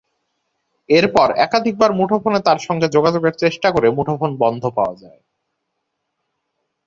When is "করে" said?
3.71-3.87